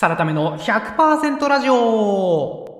[0.00, 2.70] サラタメの100%ラジオ。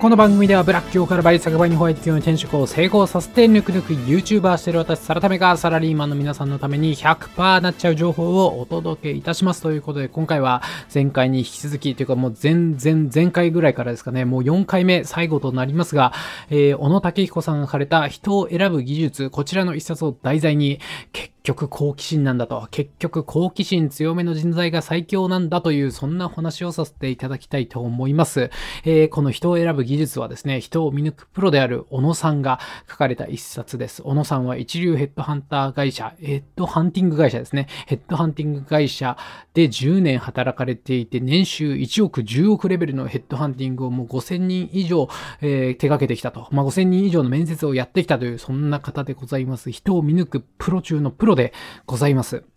[0.00, 10.62] この番組ではブラック業からバリ酒場にホワイト企業の転職を成功させてぬくぬく YouTuber してる私サラタメがサラリーマンの皆さんのために100%なっちゃう情報をお届けいたしますということで今回は
[10.94, 16.14] 前回に引き続きというかもう全然前回ぐらいからですかねもう4回目最後となりますが、
[16.48, 20.80] えー、小野武彦さんが書かれた人を選ぶ技術こちらの一冊を題材に
[21.12, 28.50] 結局好奇心なんだと、結局好奇心強めの人材が最強なんだという、そんな話をさせていただきたいと思います。
[28.84, 32.58] えー、この人を選ぶ技術はですね、人を見抜くプロである小野さんが
[32.90, 34.02] 書かれた一冊です。
[34.02, 37.68] 小野さんは一流ヘッドハンター会社、ヘッドハンティング会社ですね。
[37.86, 39.16] ヘッドハンティング会社
[39.54, 45.08] で10年働かれていて、年収1億、10億レベルのヘッドハンティングをもう5000人以上、
[45.40, 46.48] えー、手掛けてきたと。
[46.50, 49.70] まあ、5000人以上の面接をやってきたという、そんな方でございます。
[49.70, 51.52] 人を見抜くプロ中のプロで
[51.86, 52.55] ございます。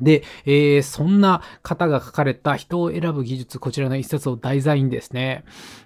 [0.00, 5.44] で、えー、そんな方が書かれた人を選ぶ技術、こちらの一冊を題材にですね、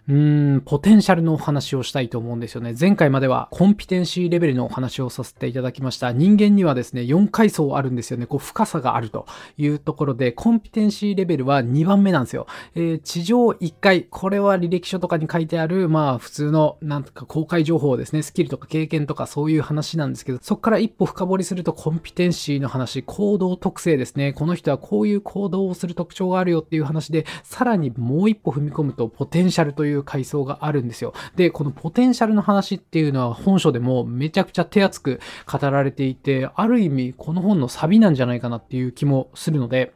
[0.08, 2.74] うーん、ポテンシャルのお話をしたいと思うんですよね。
[2.78, 6.12] 前回まではコンピテンシーレベルのお話をさせていただきました。
[6.12, 8.24] 人間にはですね、4階層あるんですよね。
[8.24, 9.26] こう、深さがあると
[9.58, 12.46] いうところで、コンピテンシーレベルは2番目なんですよ。
[12.76, 24.32] えー、地上1階、これは履歴書とかに書いてある、まあ、普通の、なんとか公開情報ですね、スキルとか経験とかそういう話なんですけど、そこから一歩深掘りするとコンピテンシーの話、行動特性ですね。
[24.32, 31.12] この人はこういう行動をする特徴があるよっていう話で、さらにもう一歩踏み込むと、ポテンシャルという階層があるんですよ。
[31.36, 39.92] で、このポテンシャルの話っていうのは本書でもめちゃくちゃ手厚く語られていて、ある意味この本のサビなんじゃないかなっていう気もするので、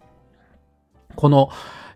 [1.15, 1.51] この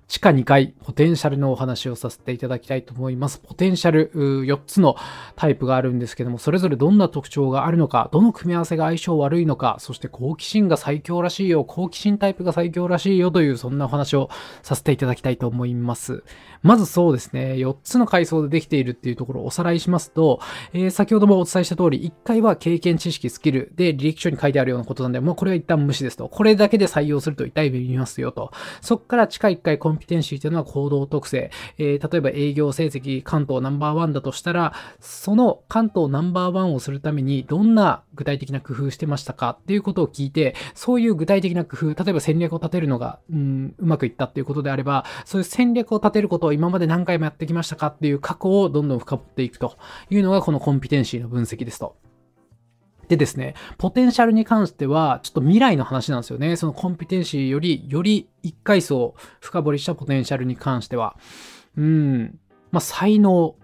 [0.09, 3.41] 地下2階、ポテンシャルのお話をさせていただきたいと思います。
[3.41, 4.95] ポテンシャル4つの
[5.35, 14.31] タイプがあるんですけども、それぞれどんな特徴があるのか、どの組み合わせが相性悪いのか、そして好奇心が最強らしいよ、好奇心タイプが最強らしいよという、そんなお話を
[14.63, 16.23] させていただきたいと思います。
[16.63, 20.39] まずそうですね、4つの階層でできているっていうところをおさらいしますと、
[20.73, 26.29] えー、先ほどもお伝えした通り、1回は経験、知識、スキルで履歴書に書いてあるようなことなんで、もうこれは一旦無視ですと。
[26.29, 28.53] これだけで採用すると痛い目見ますよと。
[28.81, 31.51] そっから地下1回コンンピテンシーというのは行動特性。
[31.79, 49.77] えー、例えば営業成績関東ナンバーワンだとしたら、その関東ナンバーワンをするためにどんな具体的な工夫してましたかっていうことを聞いて、そういう具体的な工夫、例えば戦略を立てるのが、うん、うまくいったっていうことであれば、そういう戦略を立てることを今まで何回もやってきましたかっていう過去をどんどん深掘っていくと
[50.11, 51.97] いうのがこのコンピテンシーの分析ですと。
[53.09, 56.57] でですね、ポテンシャルに関しては、ちょっと未来の話なんですよね。
[56.57, 61.17] そのコンピテンシーより、より一階層深掘りしたポテンシャルに関しては。
[61.77, 62.39] うん。
[62.73, 63.55] まあ、才能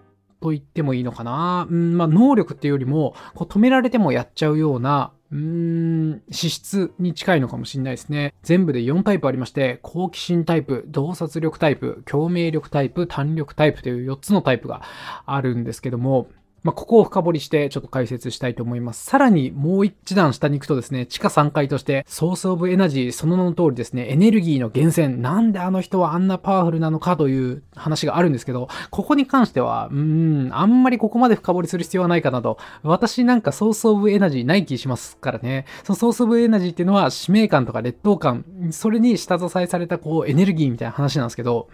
[0.41, 1.67] と言ってもいいのかな。
[1.69, 8.33] うん、まあ、能力っていうよりも、こう止められてもやっちゃうような、うーん、資質に近いのかもしれないですね。
[8.43, 14.83] 全部で4タイプありまして、好奇心タイプ、洞察力タイプ、共鳴力タイプ、弾力タイプという4つのタイプが
[15.25, 16.27] あるんですけども、
[16.63, 19.05] まあ、ここを深掘りしてちょっと解説したいと思います。
[19.05, 32.57] さらにもう一段下に行くとですね、地下3階として source of energy その名の通りですね、エネルギーの源泉、なんであの人はあんなパワフルなのかという話があるんですけど、ここに関しては、うーん、あんまりここまで深掘りする必要はないかなと。
[32.83, 35.65] 私なんか source of energy ない気しますからね。
[35.83, 41.67] その source of energy っていうのは使命感とか劣等感、それに下支えされたこうエネルギーみたいな話なんですけど、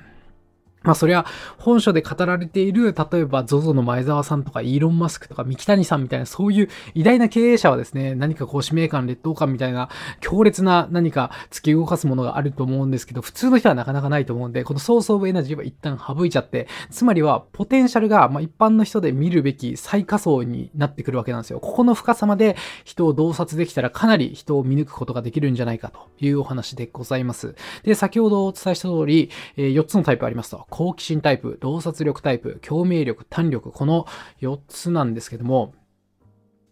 [0.90, 1.28] まあそれは
[1.60, 9.90] 本書で語られている、例えば ZOZO の前澤さんとかイーロン・マスクとか三木谷さんみたいなそういう偉大な経営者はですね、何かこう使命感、劣等感みたいな
[10.20, 21.60] 強烈な何か突き動かすものがあると思うんですけど、普通の人はなかなかないと思うんで、このソースオブエナジーは一旦省いちゃって、つまりはポテンシャルがま一般の人で見るべき最下層になってくるわけなんですよ。
[21.60, 27.54] ここの深さまで人を洞察できたらかなり人を見抜くことができるんじゃないかというお話でございます。
[27.84, 30.66] で、先ほどお伝えした通り、え、4つのタイプありますと。
[30.80, 34.08] 好奇心タイプ、洞察力タイプ、共鳴力、胆力、この
[34.40, 35.74] 4つなんですけども、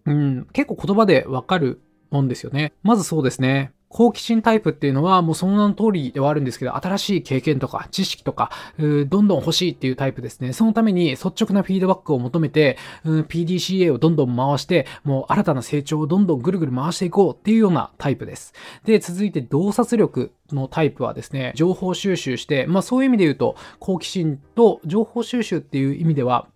[0.05, 2.71] うん、結構言葉でわかるもんですよね。
[2.83, 3.73] まずそうですね。
[3.89, 10.53] 好奇心タイプっていうのはもうその名の通りではあるんですけど、新しい経験とか知識とか、どんどん欲しいっていうタイプですね。
[10.53, 18.53] そのために率直なフィードバックを求めて、PDCA をどんどん回して、もう新たな成長をどんどんぐるぐる回していこうっていうようなタイプです。
[18.85, 26.47] で、続いて洞察力のタイプはですね、情報収集して、まあそういう意味で言うと、好奇心と情報収集っていう意味では、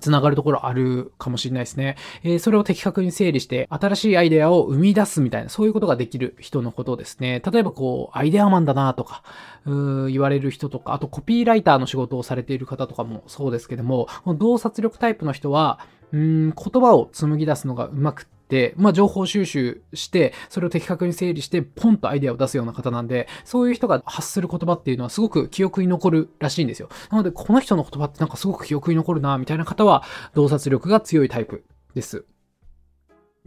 [0.00, 1.96] つながるところあるかもしれないですね。
[2.22, 7.42] えー、それを的確に整理して、新しいアイデアを生み出すみたいな、そういうことができる人のことですね。
[7.50, 9.22] 例えばこう、アイデアマンだなとか、
[9.64, 15.80] うー言われる人とか、あとコピーライターの仕事をされている方とかもそうですけども、洞察力タイプの人は、
[16.12, 18.37] うん、言葉を紡ぎ出すのがうまくっ、て、
[18.76, 26.88] まあ、情報収集して、それを的確に整理して、ポンとアイデアを出すような方なんで、そういう人が発する言葉っていうのはすごく記憶に残るらしいんですよ。
[27.10, 30.02] なので、この人の言葉ってなんかすごく記憶に残るな、みたいな方は、
[30.34, 31.64] 洞察力が強いタイプ
[31.94, 32.24] です。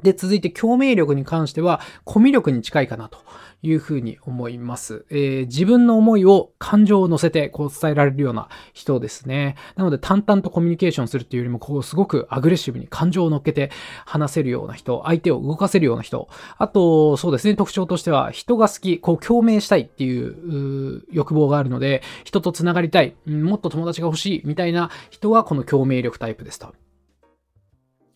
[0.03, 3.19] で、続いて共鳴力に関しては、コミュ力に近いかなと
[3.63, 5.06] いうふうに思います。
[5.09, 9.56] えー、自分の思いを感情を乗せてこう伝えられるような人ですね。
[9.75, 13.71] なので淡々とコミュニケーションするっていうよりも、こうすごくアグレッシブに感情を乗っけて
[14.06, 16.27] 話せるような人、相手を動かせるような人。
[16.57, 26.74] あと、そうですね、特徴としては、人が好き、こう共鳴したいっていう欲望があるので、人と繋がりたい、もっと友達が欲しいみたいな人はこの共鳴力タイプですと。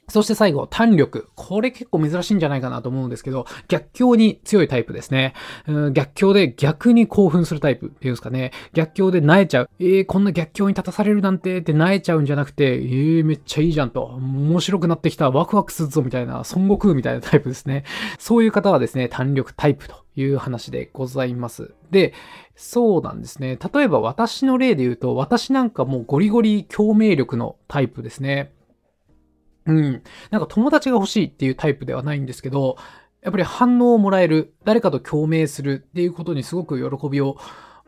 [0.07, 1.29] そして最後、弾力。
[1.35, 5.33] これ結構珍しいんじゃないかなと思うんですけど、逆境に強いタイプですね。
[5.93, 8.51] 逆境で逆に興奮するタイプっていうんですかね。
[8.73, 9.69] 逆境で萎えちゃう。
[9.79, 14.03] えー、こんな逆境に立たされるなんてって萎えちゃうんじゃなくて、えー、めっちゃいいじゃんと。
[14.05, 15.31] 面白くなってきた。
[15.31, 17.83] ワクワクするぞみたいな、孫悟空みたいなタイプですね。
[18.19, 21.73] そういう方はですね、弾力タイプという話でございます。
[21.91, 22.13] で、
[22.55, 23.57] そうなんですね。
[23.73, 28.51] 例えば私の例で言うと、私なんかもうゴリゴリ共鳴力のタイプですね。
[29.65, 30.03] うん。
[30.29, 32.77] なんか友達が欲しいっていうタイプではないんですけど、
[33.21, 37.37] やっぱり反応をもらえる、誰かと共鳴するっていうことにすごく喜びを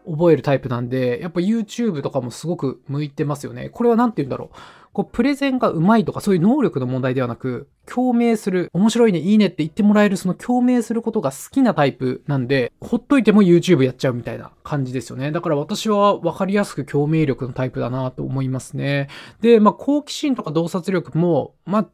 [0.10, 3.70] 覚えるタイプなんで、やっぱ YouTube とかもすごく向いてますよね。
[3.70, 4.58] これは何て言うんだろう。
[4.94, 15.32] こう、プレゼンが上手いとかそういう能力の問題ではなく、共鳴する、面白いね、いいねって言ってもらえるその共鳴することが好きなタイプなんで、ほっといても YouTube やっちゃうみたいな感じですよね。
[15.32, 19.08] だから私は分かりやすく共鳴力のタイプだなと思いますね。
[19.40, 21.88] で、まあ、好奇心とか洞察力も、まあ、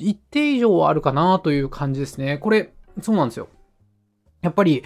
[0.00, 2.38] 一定以上はあるかなという感じですね。
[2.38, 3.46] これ、そうなんですよ。
[4.42, 4.82] やっぱり、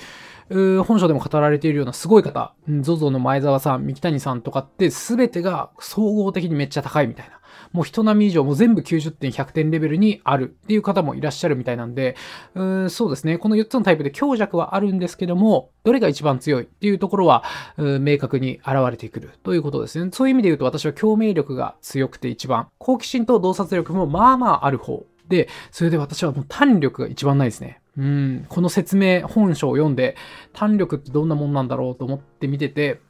[0.51, 7.41] 本書でも語られているようなすごい方、ZOZO の前澤さん、三木谷さんとかって全てが総合的にめっちゃ高いみたいな。
[7.73, 12.15] もう人並み以上、もう全部90点、100点レベルにあるっていう方もいらっしゃるみたいなんで、
[12.55, 13.39] うそうですね。
[13.39, 17.43] この4つのタイプで強弱はあるんですけども、どれが一番強いっていうところは、
[17.77, 20.11] 明確に現れてくるということですね。
[20.13, 27.81] そういう意味で言うと私は共鳴力が強くて一番、好奇心と洞察力もまあまあある方で、それで私はもう弾力が一番ないですね。
[27.97, 30.17] うん、この説明、本書を読んで、
[30.53, 33.01] 弾力ってどんなもんなんだろうと思って見てて、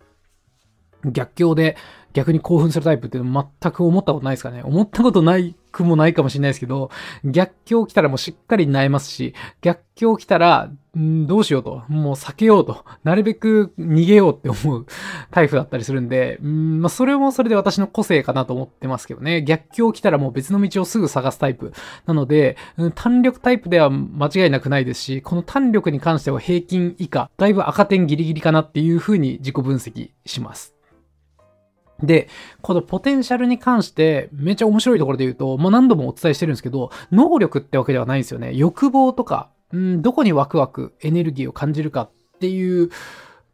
[1.04, 1.76] 逆境で
[2.14, 4.62] 逆に興奮するタイプって全く思ったことないですかね。
[4.62, 6.90] 思ったことないくもないかもしれないですけど、
[7.24, 14.86] 逆境来たらもうしっかり萎えますし、逆境来たら、んどうしようと、もう避けようと、なるべく逃げようって思う
[15.32, 19.42] タイプだったりするんで、んまあ、それもそれで私の個性かなと思ってますけどね。
[19.42, 21.72] 逆境来たらもう別の道をすぐ探すタイプ。
[22.06, 22.56] なので、
[22.94, 30.73] 単力タイプでは間違いなくないですし、この単力に関しては平均以下、だいぶ赤点ギリギリかなっていうふうに自己分析します。
[32.02, 32.28] で、
[32.60, 38.52] このポテンシャルに関してめっちゃ面白いところで言うと、まあ、何度もお伝えしてるんですけど、能力ってわけではないんですよね。
[38.54, 42.10] 欲望とか、うん、どこにワクワク、エネルギーを感じるかっ
[42.40, 42.90] ていう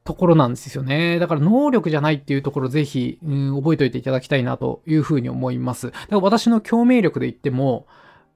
[0.05, 1.19] ところなんですよね。
[1.19, 5.91] だから能力じゃないっていうところぜひ、うん、覚えておいていただきたいなというふうに思います。
[5.91, 7.87] だから私の共鳴力で言っても、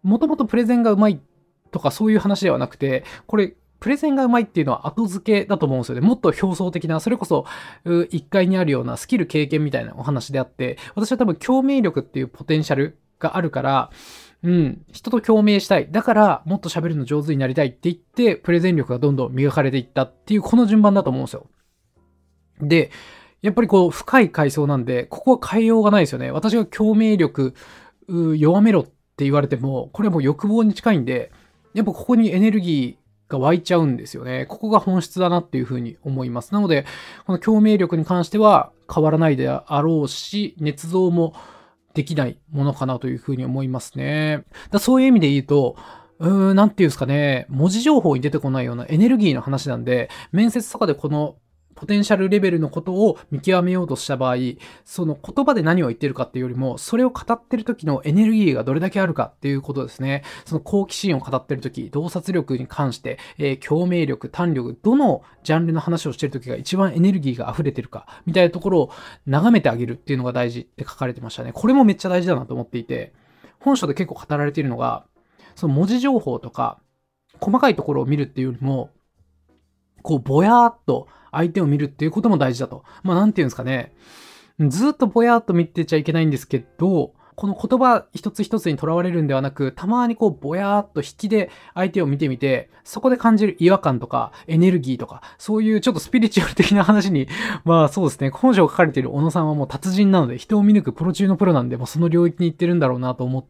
[0.02, 1.20] もともとプレゼンがうまい
[1.70, 3.54] とかそういう話ではなくて、これ
[3.84, 6.00] プレゼンがうまいっていうのは後付けだと思うんですよね。
[6.00, 7.44] もっと表層的な、それこそ、
[7.84, 13.90] 1階にあるようなスキル経験みたいなお話であって、私は多分共鳴力っていうポテンシャルがあるから、
[14.42, 15.88] うん、人と共鳴したい。
[15.90, 21.46] だから、もっと喋るの上手になりたいって言って、プレゼン力がどんどん磨かれていったっていう、この順番だと思うんですよ。
[22.62, 22.90] で、
[23.42, 26.30] やっぱりこう、深い階層なんで、ここは変えようがないですよね。
[26.30, 27.52] 私が共鳴力、
[28.38, 31.32] 弱めろって言われても、これはもう欲望に近いんで、
[31.74, 33.03] やっぱここにエネルギー、
[33.38, 34.46] が湧いちゃうんですよね。
[34.46, 36.52] ここが本質だなっていうふうに思います。
[36.52, 36.86] なので、
[37.26, 41.34] この共鳴力に関しては変わらないであろうし、捏造も
[41.94, 44.44] できないものかなというふうに思いますね。
[44.70, 45.76] だそういう意味で言うと、
[46.18, 51.36] うーん、なんていうんですかね、文字情報に出てこないようなエネルギーの話なんで、面接とかでこの
[51.74, 54.36] ポテンシャルレベルのことを見極めようとした場合、
[54.84, 60.22] その言葉で何を言ってるかっていうよりも、それを語ってる時のエネルギーがどれだけあるかっていうことですね。
[60.44, 68.90] その好奇心を語ってる時、洞察力に関して、えー、共鳴力、単力、どのジャンルの話をしてる時が一番エネルギーが溢れてるか、みたいなところを
[69.26, 71.52] 眺めてあげるっていうのが大事って書かれてましたね。
[71.52, 73.12] これもめっちゃ大事だなと思っていて、
[73.60, 75.04] 本書で結構語られているのが、
[75.54, 76.78] その文字情報とか、
[77.40, 78.90] 細かいところを見るっていうよりも、
[80.02, 82.84] こう、ぼやーっと相手を見るっていうことも大事だと。
[83.02, 83.92] まあ、なんていうんですかね。
[84.60, 97.26] ずっとぼやーっと見てちゃいけないんですけど、この言葉一つ一つにとらわれるんではなく、たまにこうぼやーっと引きで相手を見てみて、そこで感じる違和感とかエネルギーとか、そういうちょっとスピリチュアル的な話に、
[97.64, 103.48] まあそうですね、本書が書かれている小野さんはもう達人なので、人を見抜くプロ中のプロなんで、もうその領域に行ってるんだろうなと思っで、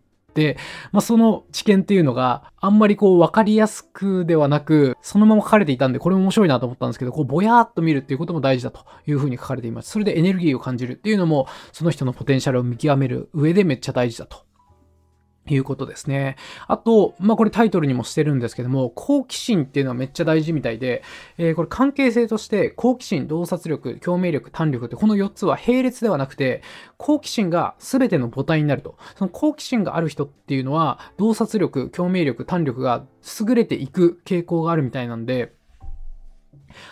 [0.92, 9.90] まあ、その知見っていうのがあんまりこう分かりやすくではなく、そのまま書かれていたんで、これも面白いなと思ったんですけど、こうぼやーっと見るっていうことも大事だというふうに書かれています。
[9.90, 14.44] それでエネルギーを感じるっていうのも、その人のポテンシャルを見極める上でめっちゃ大事だと
[15.52, 16.36] いうことですね。
[16.66, 21.02] あと、まあ、これタイトルにもしてるんですけども、好奇心っていうのはめっちゃ大事みたいで、
[21.36, 26.62] えー、これ関係性として好奇心、洞察力、共鳴力、胆力ってこの4つは並列ではなくて、
[26.96, 28.96] 好奇心が全ての母体になると。
[29.16, 33.04] その好奇心がある人っていうのは、洞察力、共鳴力、胆力が
[33.40, 35.52] 優れていく傾向があるみたいなんで、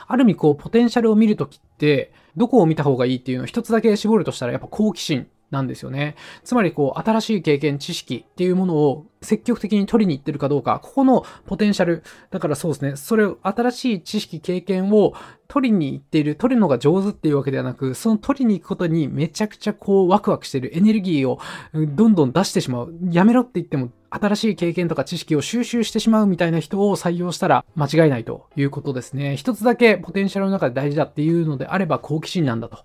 [0.06, 6.16] ある意味こう、ポテンシャルを見るときって、どこを見た方がいいっていうのを一つだけ絞るとしたら、やっぱ好奇心なんですよね。
[6.42, 12.02] つまりこう、新しい経験、知識っていうものを積極的に取りに行ってるかどうか、ここのポテンシャル。
[12.30, 15.14] だからそうですね、それを新しい知識、経験を
[15.46, 21.38] 取りに行っている、取るのが上手っていうわけではなく、その取りに行くことにめちゃくちゃこう、ワクワクしてるエネルギーを
[21.74, 22.94] どんどん出してしまう。
[23.10, 29.36] やめろって言っても新しい経験とか知識を収集してしまうみたいな人を採用したら間違いないということですね。
[29.36, 32.84] 一つだけポテンシャルの中で大事だっていうのであれば好奇心なんだと。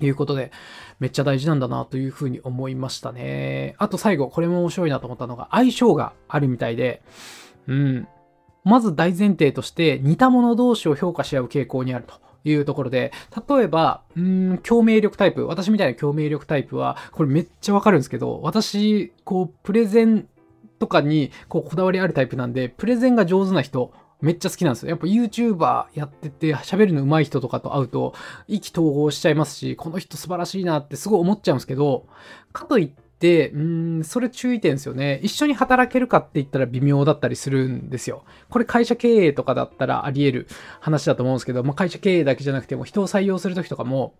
[0.00, 0.52] いうことで、
[1.00, 3.74] めっちゃ大事なんだなというふうに思いましたね。
[3.78, 7.02] あと最後、これも面白いなと思ったのが、相性があるみたいで、
[7.66, 8.08] うん。
[8.64, 12.14] まず大前提として似た者同士を評価し合う傾向にあると。
[12.48, 13.12] いうところで、
[13.48, 20.28] 例えば、うん、共鳴力タイプ、私みたいな共鳴力タイプは、これめっちゃわかるんですけど、私、こう、プレゼン
[20.78, 24.90] とかに、こう、こだわりあるタイプなんで、プレゼンが上手な人、めっちゃ好きなんですよ。
[24.90, 28.14] やっぱ YouTuber やってて喋るの上手い人とかと会うと
[28.48, 32.06] 意気投合しちゃいますし、この人素晴らしいなってすごい思っちゃうんですけど、
[32.52, 35.20] かといって、うん、それ注意点ですよね。
[35.22, 38.24] 一緒に働けるかって言ったら微妙だったりするんですよ。
[38.48, 40.48] これ会社経営とかだったらあり得る
[40.80, 44.14] 話だと思うんですけど、まあ、会社経営だけじゃなくても人を採用するときとかも、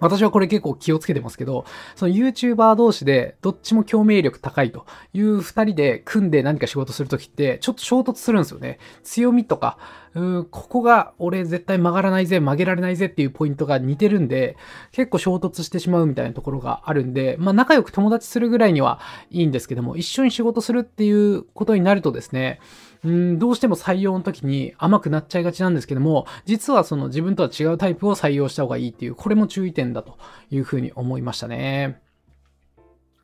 [0.00, 8.78] 私はこれ結構気をつけてますけど、その YouTuber 同士でどっちも共鳴力高いという二人で組んで何か仕事するときってちょっと衝突するんですよね。
[9.02, 9.78] 強みとか、
[10.14, 14.56] うここが俺絶対曲がらないぜ、曲げられないぜっていうポイントが似てるんで、
[14.92, 22.60] 結構衝突してしまうみたいなところがあるんで、まあ仲良く友達するぐらいにはいいんですけども、一緒に仕事するっていうことになるとですね、
[23.04, 30.16] うん、どうしても採用の時に甘くなっちゃいがちなんですけども、実はその自分とは違うタイプを採用した方がいいっていう、これも注意点だと
[30.50, 32.03] いうふうに思いましたね。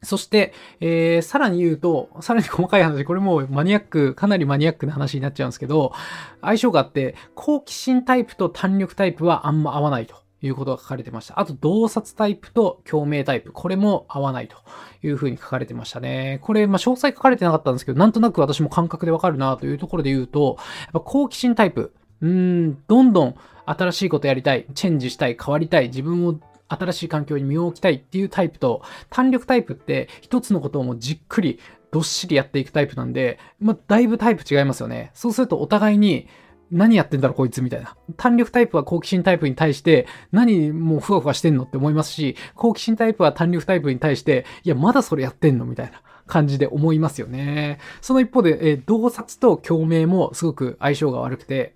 [0.02, 5.92] そして、えー、さらに言うと、さらに細かい話、これもマニアック、かなりマニアックな話になっちゃうんですけど、
[6.40, 10.20] 相性があって、好奇心タイプと弾力タイプはあんま合わないと。
[10.42, 11.38] いうことが書かれてました。
[11.38, 13.52] あと、洞察タイプと共鳴タイプ。
[13.52, 14.56] これも合わないと
[15.02, 16.38] いうふうに書かれてましたね。
[16.42, 21.92] これ、まあ、詳細書かれてなかったんですけど、なんとなく私も感覚でわかるなというところで言うと、やっぱ好奇心タイプ。
[22.22, 23.34] うん、どんどん
[23.66, 26.38] 新しいことやりたい、チェンジしたい、変わりたい、自分を
[26.70, 31.58] 新しい環境に身を置きたいっていうタイプと、弾力タイプって一つのことをもうじっくり
[31.90, 35.10] どっしりやっていくタイプなんで、まあ、だいぶタイプ違いますよね。
[35.14, 36.28] そうするとお互いに、
[36.70, 37.96] 何やってんだろこいつみたいな。
[38.16, 47.80] 弾力タイプは好奇心タイプに対して、何もうふわふわしてんのって思いますし、好奇心タイプは弾力タイプに対して、いや、まだそれやってんのみたいな感じで思いますよね。
[48.00, 51.74] その一方で、えー、洞察と共鳴もすごく相性が悪くて、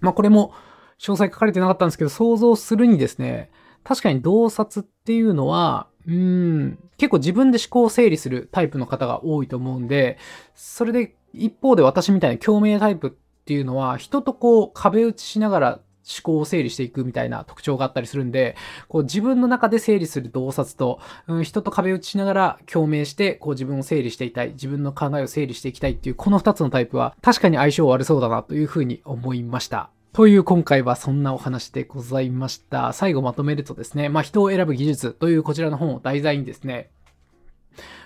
[0.00, 0.52] まあこれも
[0.98, 3.50] 詳細書かれてなかったんですけど、想像するにですね、
[3.88, 10.18] 確かに洞察っていうのは、うん、結構自分で思考を整理するタイプの方が多いと思うんで、
[10.54, 13.10] それで一方で私みたいな共鳴タイプっ
[13.46, 15.80] ていうのは、人とこう壁打ちしながら思
[16.22, 18.56] 考を整理していくみたいな特徴があったりするんで、
[18.88, 29.88] こう自分の中で整理する洞察と、うん、人と壁打ちしながら共鳴して、こう自分を整理していたい、自分の考えを整理していきたいっていう、この二つのタイプは確かに相性悪そうだなというふうに思いました。
[30.12, 32.92] という今回はそんなお話でございました。
[32.92, 36.90] 最後まとめるとですね、まあ人を選ぶ技術というこちらの本を題材にですね、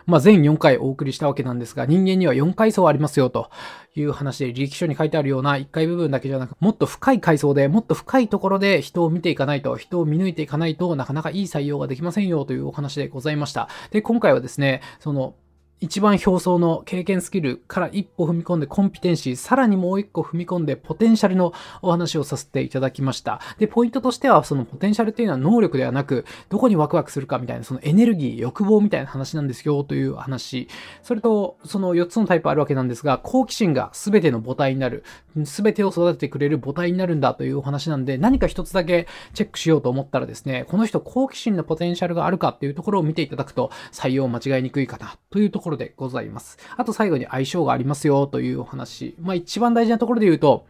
[0.07, 3.51] まあ、全4回お送りしたわけなんですが、人間には4階層ありますよと
[3.95, 13.69] いう話で、履歴書に書いてあるような1階部分だけじゃなく、もっと深い階層で、もっと深いところで人を見ていかないと、人を見抜いていかないとなかなかいい採用ができませんよというお話でございました。
[13.91, 15.35] で、今回はですね、その、
[15.83, 23.41] 一番表層の経験スキルから一歩踏み込んでコンピテンシー、さらにもう一個踏み込んでポテンシャルのお話をさせていただきました。
[23.59, 30.69] で、ポイントとしては、そのポテンシャルっていうのは能力ではなく、どこにワクワクするかみたいな、そのエネルギー、欲望みたいな話なんですよという話。
[31.03, 35.03] それと、その4つのタイプあるわけなんですが、好奇心が全ての母体になる。
[35.35, 46.59] 全てを育ててくれる母体になるんだというお話なんで、何か一つだけチェックしようと思ったらですね、この人好奇心のポテンシャルがあるかっていうところを見ていただくと、採用間違いにくいかなというところでございます。
[46.76, 49.14] あと最後に相性がありますよというお話。
[49.21, 50.67] まあ一番大事なところで言うと、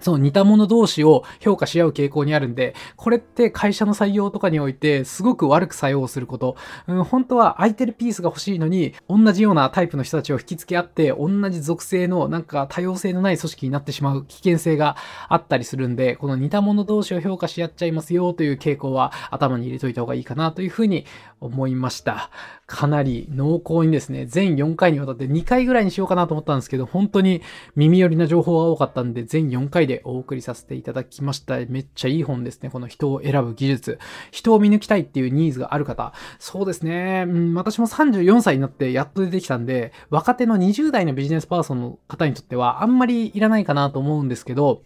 [0.00, 6.56] その似た者同士を評価し合う傾向にあるんで、これって会社の採用とかにおいてすごく悪く作用すること。
[6.86, 14.96] うん、本当は空いてるピースが欲しいのに、同じようなタイプの人たちを引き付け合って、同じ属性のなんか多様性のない組織になってしまう危険性が
[15.28, 21.04] あったりするんで、この似た者同士を評価し合っちゃいますよという傾向は頭に入れといた方がいいかなというふうに
[21.40, 22.30] 思いました。
[22.66, 27.42] かなり濃厚にですね、全4回にわたって2回ぐらいにしようかなと思ったんですけど、本当に
[27.74, 31.56] 耳寄りな情報が多かったんで、全4回ででお送りさせていただきました。
[31.68, 32.70] めっちゃいい本ですね。
[32.70, 33.98] この人を選ぶ技術。
[34.30, 36.12] 人を見抜きたいっていうニーズがある方。
[36.38, 37.24] そうですね。
[37.26, 44.82] うん、私も34歳になってやっと出てきたんで、若手の20代のビジネスパーソンの方にとってはあんまりいらないかなと思うんですけど、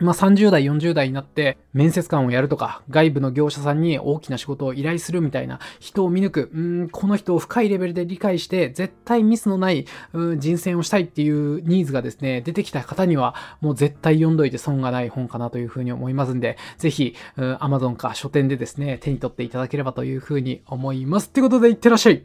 [0.00, 21.28] まあ、30代、40代になって面接官をやるとか、外部の業者さんに大きな仕事を依頼するみたいな人を見抜く、うん、この人を深いレベルで理解して、絶対ミスのない、うん、人選をしたいっていうニーズがですね、出てきた方には、もう絶対読んどいて損がない本かなというふうに思いますんで、ぜひ、うん、Amazon か書店でですね、手に取っていただければというふうに思います。
[21.28, 22.24] ってことで、いってらっしゃい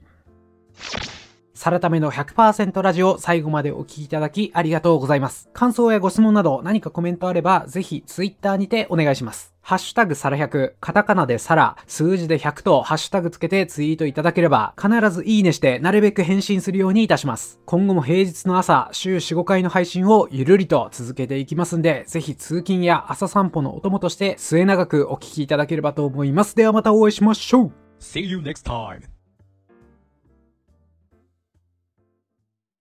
[1.59, 5.49] サラタメの100%ラジオ最後までお聞きいただきありがとうございます。
[5.51, 9.53] 感想やご質問など何かコメントあればぜひツイッターにてお願いします。
[9.59, 17.59] ハッシュタグサラ100、カタカナでサラ、数字で100とハッシュタグつけてツイートいただければ必ずいいねしてなるべく返信するようにいたします。
[17.65, 26.55] 今後も平日の朝、週4、5回の配信をゆるりと続けていきますんで、ぜひ通勤や朝散歩のお供として末永くお聞きいただければと思います。
[26.55, 29.18] ではまたお会いしましょう See you next time!